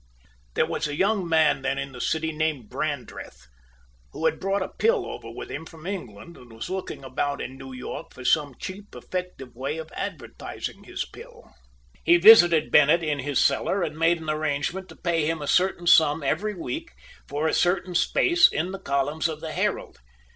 There 0.55 0.65
was 0.65 0.87
a 0.87 0.95
young 0.95 1.29
man 1.29 1.61
then 1.61 1.77
in 1.77 1.91
the 1.91 2.01
city 2.01 2.31
named 2.31 2.71
Brandreth, 2.71 3.45
who 4.13 4.25
had 4.25 4.39
brought 4.39 4.63
a 4.63 4.67
pill 4.69 5.05
over 5.05 5.29
with 5.29 5.51
him 5.51 5.63
from 5.63 5.85
England, 5.85 6.37
and 6.37 6.51
was 6.51 6.71
looking 6.71 7.03
about 7.03 7.39
in 7.39 7.55
New 7.55 7.71
York 7.71 8.11
for 8.15 8.25
some 8.25 8.55
cheap, 8.59 8.95
effective 8.95 9.55
way 9.55 9.77
of 9.77 9.91
advertising 9.93 10.85
his 10.85 11.05
pill. 11.05 11.53
He 12.03 12.17
visited 12.17 12.71
Bennett 12.71 13.03
in 13.03 13.19
his 13.19 13.45
cellar 13.45 13.83
and 13.83 13.95
made 13.95 14.19
an 14.19 14.27
arrangement 14.31 14.89
to 14.89 14.95
pay 14.95 15.27
him 15.29 15.39
a 15.39 15.45
certain 15.47 15.85
sum 15.85 16.23
every 16.23 16.55
week 16.55 16.93
for 17.27 17.47
a 17.47 17.53
certain 17.53 17.93
space 17.93 18.51
in 18.51 18.71
the 18.71 18.79
columns 18.79 19.27
of 19.27 19.39
the 19.39 19.51
"Herald." 19.51 19.99